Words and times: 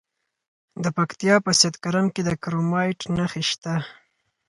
د 0.83 0.85
پکتیا 0.97 1.35
په 1.45 1.51
سید 1.59 1.75
کرم 1.83 2.05
کې 2.13 2.21
د 2.25 2.29
کرومایټ 2.43 2.99
نښې 3.15 3.43
شته. 3.49 3.75